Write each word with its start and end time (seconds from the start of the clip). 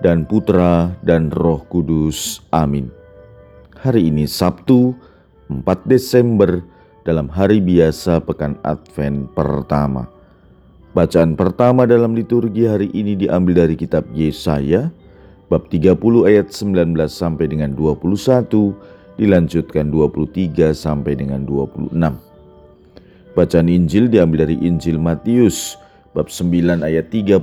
dan 0.00 0.24
Putra 0.24 0.96
dan 1.04 1.28
Roh 1.32 1.64
Kudus. 1.68 2.40
Amin. 2.50 2.88
Hari 3.80 4.12
ini 4.12 4.28
Sabtu 4.28 4.92
4 5.48 5.64
Desember 5.88 6.60
dalam 7.04 7.28
hari 7.32 7.60
biasa 7.64 8.20
pekan 8.24 8.60
Advent 8.64 9.32
pertama. 9.32 10.08
Bacaan 10.90 11.38
pertama 11.38 11.86
dalam 11.86 12.18
liturgi 12.18 12.66
hari 12.66 12.90
ini 12.90 13.14
diambil 13.14 13.64
dari 13.64 13.78
kitab 13.78 14.04
Yesaya 14.10 14.90
bab 15.46 15.70
30 15.70 15.94
ayat 16.26 16.50
19 16.50 16.92
sampai 17.06 17.46
dengan 17.46 17.70
21 17.78 18.10
dilanjutkan 19.16 19.86
23 19.86 20.74
sampai 20.74 21.12
dengan 21.14 21.46
26. 21.46 21.94
Bacaan 23.30 23.68
Injil 23.70 24.10
diambil 24.10 24.50
dari 24.50 24.58
Injil 24.58 24.98
Matius 24.98 25.78
bab 26.10 26.26
9 26.26 26.82
ayat 26.82 27.06
35 27.14 27.38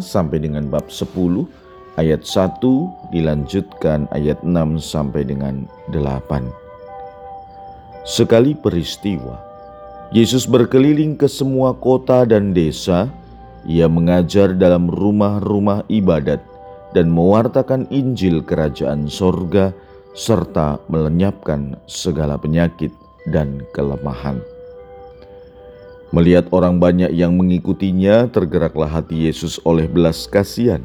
sampai 0.00 0.38
dengan 0.40 0.64
bab 0.72 0.88
10 0.88 1.67
ayat 1.98 2.22
1 2.22 2.62
dilanjutkan 3.10 4.06
ayat 4.14 4.38
6 4.46 4.78
sampai 4.78 5.26
dengan 5.26 5.66
8. 5.90 6.46
Sekali 8.06 8.54
peristiwa, 8.54 9.36
Yesus 10.14 10.46
berkeliling 10.46 11.18
ke 11.18 11.26
semua 11.26 11.74
kota 11.74 12.24
dan 12.24 12.54
desa. 12.54 13.10
Ia 13.68 13.90
mengajar 13.90 14.56
dalam 14.56 14.88
rumah-rumah 14.88 15.84
ibadat 15.92 16.40
dan 16.96 17.12
mewartakan 17.12 17.84
Injil 17.92 18.40
Kerajaan 18.40 19.10
Sorga 19.10 19.74
serta 20.16 20.80
melenyapkan 20.88 21.76
segala 21.84 22.40
penyakit 22.40 22.94
dan 23.28 23.60
kelemahan. 23.76 24.40
Melihat 26.16 26.48
orang 26.48 26.80
banyak 26.80 27.12
yang 27.12 27.36
mengikutinya, 27.36 28.32
tergeraklah 28.32 28.88
hati 28.88 29.28
Yesus 29.28 29.60
oleh 29.68 29.84
belas 29.84 30.24
kasihan 30.24 30.80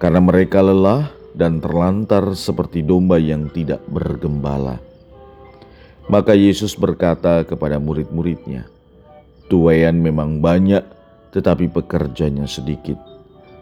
karena 0.00 0.18
mereka 0.18 0.64
lelah 0.64 1.12
dan 1.36 1.60
terlantar 1.60 2.32
seperti 2.32 2.80
domba 2.80 3.20
yang 3.20 3.52
tidak 3.52 3.84
bergembala. 3.92 4.80
Maka 6.08 6.34
Yesus 6.34 6.74
berkata 6.74 7.44
kepada 7.46 7.78
murid-muridnya, 7.78 8.66
Tuayan 9.46 10.00
memang 10.00 10.42
banyak, 10.42 10.82
tetapi 11.36 11.70
pekerjanya 11.70 12.48
sedikit. 12.48 12.98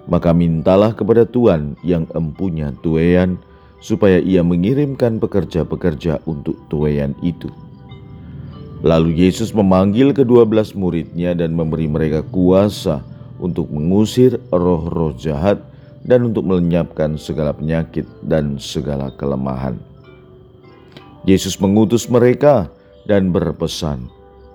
Maka 0.09 0.33
mintalah 0.33 0.97
kepada 0.97 1.29
Tuhan 1.29 1.77
yang 1.85 2.09
empunya 2.17 2.73
tuayan, 2.81 3.37
supaya 3.85 4.17
ia 4.23 4.41
mengirimkan 4.41 5.21
pekerja-pekerja 5.21 6.25
untuk 6.25 6.57
tuayan 6.73 7.13
itu. 7.21 7.53
Lalu 8.81 9.27
Yesus 9.27 9.53
memanggil 9.53 10.15
kedua 10.15 10.47
belas 10.47 10.73
muridnya 10.73 11.35
dan 11.35 11.53
memberi 11.53 11.91
mereka 11.91 12.23
kuasa 12.25 13.03
untuk 13.43 13.69
mengusir 13.69 14.39
roh-roh 14.55 15.13
jahat 15.19 15.61
dan 16.05 16.31
untuk 16.31 16.47
melenyapkan 16.47 17.19
segala 17.19 17.55
penyakit 17.55 18.07
dan 18.27 18.61
segala 18.61 19.11
kelemahan. 19.17 19.79
Yesus 21.27 21.59
mengutus 21.59 22.07
mereka 22.07 22.71
dan 23.05 23.35
berpesan, 23.35 24.07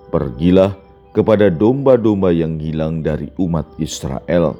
"Pergilah 0.08 0.74
kepada 1.14 1.46
domba-domba 1.46 2.34
yang 2.34 2.58
hilang 2.58 3.00
dari 3.00 3.30
umat 3.38 3.64
Israel. 3.78 4.58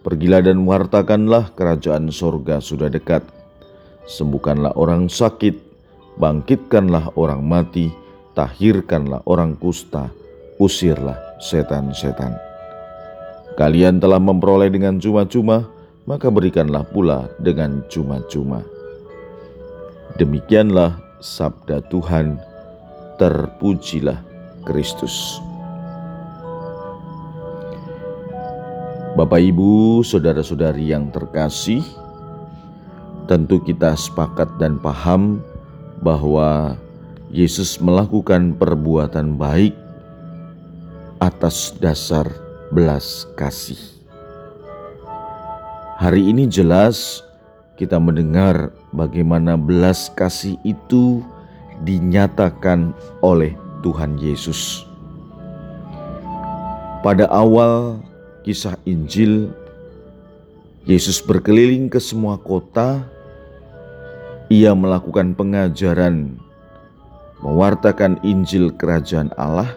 Pergilah 0.00 0.40
dan 0.40 0.64
wartakanlah 0.64 1.52
kerajaan 1.52 2.08
sorga 2.08 2.58
sudah 2.58 2.88
dekat. 2.88 3.20
Sembuhkanlah 4.08 4.76
orang 4.80 5.12
sakit, 5.12 5.56
bangkitkanlah 6.16 7.12
orang 7.20 7.44
mati, 7.44 7.92
tahirkanlah 8.32 9.20
orang 9.28 9.56
kusta, 9.60 10.08
usirlah 10.56 11.16
setan-setan. 11.40 12.36
Kalian 13.56 14.00
telah 14.00 14.18
memperoleh 14.20 14.72
dengan 14.72 14.96
cuma-cuma, 15.00 15.68
maka 16.04 16.28
berikanlah 16.28 16.84
pula 16.84 17.28
dengan 17.40 17.80
cuma-cuma. 17.88 18.60
Demikianlah 20.20 21.00
sabda 21.18 21.80
Tuhan, 21.88 22.36
terpujilah 23.16 24.20
Kristus. 24.68 25.40
Bapak, 29.14 29.40
ibu, 29.40 30.02
saudara-saudari 30.02 30.90
yang 30.90 31.08
terkasih, 31.14 31.80
tentu 33.30 33.62
kita 33.62 33.94
sepakat 33.94 34.58
dan 34.58 34.76
paham 34.82 35.38
bahwa 36.02 36.74
Yesus 37.30 37.78
melakukan 37.78 38.58
perbuatan 38.58 39.38
baik 39.38 39.74
atas 41.22 41.72
dasar 41.78 42.26
belas 42.74 43.24
kasih. 43.38 44.03
Hari 45.94 46.26
ini 46.26 46.50
jelas 46.50 47.22
kita 47.78 48.02
mendengar 48.02 48.74
bagaimana 48.90 49.54
belas 49.54 50.10
kasih 50.18 50.58
itu 50.66 51.22
dinyatakan 51.86 52.90
oleh 53.22 53.54
Tuhan 53.86 54.18
Yesus. 54.18 54.90
Pada 56.98 57.30
awal 57.30 58.02
kisah 58.42 58.74
Injil, 58.90 59.54
Yesus 60.82 61.22
berkeliling 61.22 61.86
ke 61.86 62.02
semua 62.02 62.42
kota. 62.42 63.06
Ia 64.50 64.74
melakukan 64.74 65.38
pengajaran, 65.38 66.42
mewartakan 67.38 68.18
Injil 68.26 68.74
Kerajaan 68.74 69.30
Allah, 69.38 69.70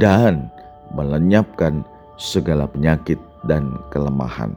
dan 0.00 0.48
melenyapkan 0.96 1.84
segala 2.16 2.64
penyakit 2.64 3.20
dan 3.44 3.68
kelemahan. 3.92 4.56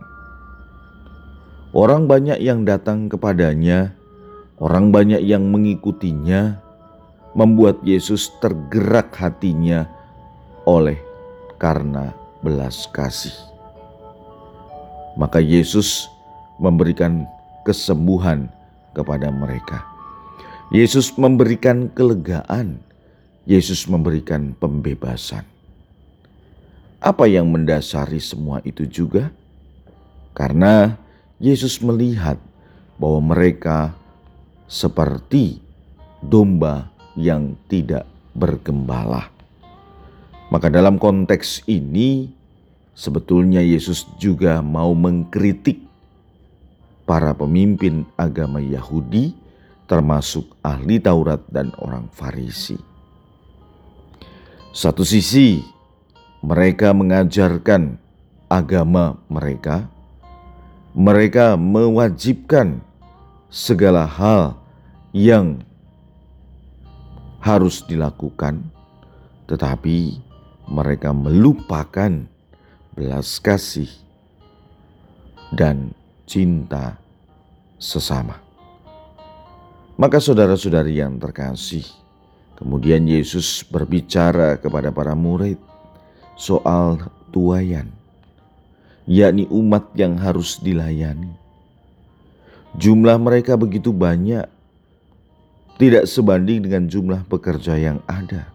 Orang 1.77 2.09
banyak 2.09 2.41
yang 2.41 2.65
datang 2.65 3.05
kepadanya, 3.05 3.93
orang 4.57 4.89
banyak 4.89 5.21
yang 5.21 5.45
mengikutinya, 5.53 6.57
membuat 7.37 7.77
Yesus 7.85 8.33
tergerak 8.41 9.13
hatinya 9.13 9.85
oleh 10.65 10.97
karena 11.61 12.17
belas 12.41 12.89
kasih. 12.89 13.37
Maka 15.21 15.37
Yesus 15.37 16.09
memberikan 16.57 17.29
kesembuhan 17.61 18.49
kepada 18.97 19.29
mereka. 19.29 19.85
Yesus 20.73 21.13
memberikan 21.13 21.93
kelegaan. 21.93 22.81
Yesus 23.45 23.85
memberikan 23.85 24.57
pembebasan. 24.57 25.45
Apa 27.05 27.29
yang 27.29 27.53
mendasari 27.53 28.17
semua 28.17 28.65
itu 28.65 28.89
juga? 28.89 29.29
Karena 30.33 31.05
Yesus 31.37 31.77
melihat 31.85 32.41
bahwa 32.97 33.33
mereka 33.37 33.93
seperti 34.65 35.61
domba 36.19 36.89
yang 37.13 37.53
tidak 37.69 38.09
bergembala. 38.33 39.29
Maka, 40.49 40.73
dalam 40.73 40.97
konteks 40.97 41.67
ini, 41.69 42.31
sebetulnya 42.97 43.61
Yesus 43.61 44.09
juga 44.17 44.65
mau 44.65 44.97
mengkritik 44.97 45.77
para 47.05 47.37
pemimpin 47.37 48.03
agama 48.17 48.57
Yahudi, 48.57 49.35
termasuk 49.85 50.57
ahli 50.65 50.97
Taurat 50.97 51.45
dan 51.53 51.69
orang 51.79 52.09
Farisi. 52.11 52.75
Satu 54.73 55.05
sisi, 55.05 55.61
mereka 56.41 56.93
mengajarkan 56.97 57.97
agama 58.47 59.19
mereka 59.29 59.89
mereka 60.97 61.53
mewajibkan 61.53 62.81
segala 63.53 64.09
hal 64.09 64.57
yang 65.13 65.61
harus 67.37 67.85
dilakukan, 67.85 68.65
tetapi 69.45 70.17
mereka 70.65 71.13
melupakan 71.13 72.25
belas 72.97 73.37
kasih 73.37 73.85
dan 75.53 75.93
cinta 76.25 76.97
sesama. 77.77 78.41
Maka, 80.01 80.17
saudara-saudari 80.17 80.97
yang 80.97 81.21
terkasih, 81.21 81.85
kemudian 82.57 83.05
Yesus 83.05 83.61
berbicara 83.69 84.57
kepada 84.57 84.89
para 84.89 85.13
murid 85.13 85.61
soal 86.33 86.97
tuayan 87.29 87.93
yakni 89.07 89.47
umat 89.47 89.95
yang 89.95 90.19
harus 90.19 90.59
dilayani. 90.59 91.31
Jumlah 92.75 93.15
mereka 93.17 93.55
begitu 93.55 93.95
banyak, 93.95 94.45
tidak 95.79 96.05
sebanding 96.05 96.67
dengan 96.67 96.85
jumlah 96.85 97.23
pekerja 97.25 97.79
yang 97.79 98.03
ada. 98.05 98.51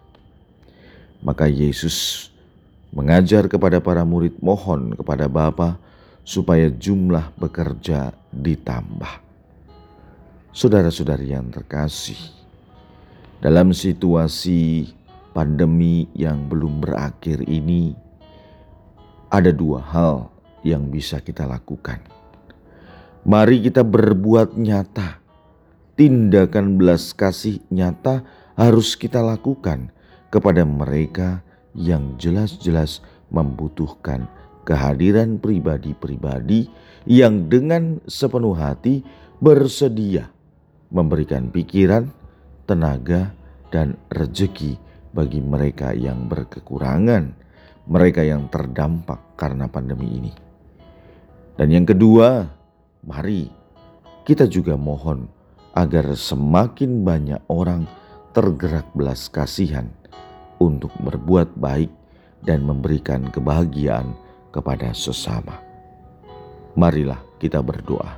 Maka 1.25 1.49
Yesus 1.49 2.29
mengajar 2.93 3.49
kepada 3.49 3.81
para 3.81 4.05
murid 4.05 4.37
mohon 4.39 4.93
kepada 4.93 5.25
Bapa 5.25 5.81
supaya 6.21 6.69
jumlah 6.69 7.33
bekerja 7.35 8.13
ditambah. 8.29 9.25
Saudara-saudari 10.53 11.33
yang 11.33 11.49
terkasih, 11.49 12.19
dalam 13.41 13.73
situasi 13.73 14.93
pandemi 15.33 16.05
yang 16.13 16.45
belum 16.45 16.85
berakhir 16.85 17.41
ini, 17.49 17.97
ada 19.33 19.49
dua 19.49 19.81
hal 19.81 20.32
yang 20.63 20.89
bisa 20.89 21.19
kita 21.19 21.45
lakukan. 21.45 21.99
Mari 23.23 23.63
kita 23.63 23.83
berbuat 23.87 24.59
nyata. 24.59 25.23
Tindakan 25.93 26.81
belas 26.81 27.13
kasih 27.13 27.61
nyata 27.69 28.25
harus 28.57 28.97
kita 28.97 29.21
lakukan 29.21 29.93
kepada 30.33 30.65
mereka 30.65 31.45
yang 31.77 32.17
jelas-jelas 32.17 33.05
membutuhkan 33.29 34.25
kehadiran 34.65 35.37
pribadi-pribadi 35.37 36.65
yang 37.05 37.45
dengan 37.45 38.01
sepenuh 38.09 38.57
hati 38.57 39.05
bersedia 39.37 40.33
memberikan 40.93 41.49
pikiran, 41.49 42.09
tenaga, 42.69 43.33
dan 43.73 43.97
rezeki 44.13 44.77
bagi 45.13 45.41
mereka 45.41 45.91
yang 45.97 46.29
berkekurangan, 46.29 47.33
mereka 47.89 48.21
yang 48.21 48.45
terdampak 48.53 49.33
karena 49.33 49.65
pandemi 49.65 50.21
ini. 50.21 50.42
Dan 51.53 51.69
yang 51.69 51.85
kedua, 51.85 52.49
mari 53.05 53.45
kita 54.25 54.49
juga 54.49 54.73
mohon 54.73 55.29
agar 55.77 56.17
semakin 56.17 57.05
banyak 57.05 57.41
orang 57.45 57.85
tergerak 58.33 58.89
belas 58.97 59.29
kasihan 59.29 59.85
untuk 60.57 60.89
berbuat 61.01 61.53
baik 61.53 61.93
dan 62.41 62.65
memberikan 62.65 63.29
kebahagiaan 63.29 64.17
kepada 64.49 64.93
sesama. 64.97 65.61
Marilah 66.73 67.21
kita 67.37 67.61
berdoa. 67.61 68.17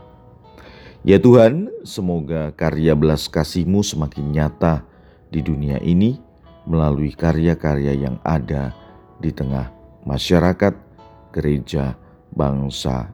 Ya 1.03 1.19
Tuhan, 1.19 1.69
semoga 1.83 2.49
karya 2.55 2.95
belas 2.95 3.27
kasih-Mu 3.27 3.83
semakin 3.83 4.31
nyata 4.31 4.81
di 5.27 5.43
dunia 5.43 5.77
ini 5.83 6.17
melalui 6.65 7.13
karya-karya 7.13 7.93
yang 7.93 8.17
ada 8.25 8.73
di 9.21 9.29
tengah 9.29 9.69
masyarakat, 10.07 10.73
gereja, 11.29 11.93
bangsa, 12.33 13.13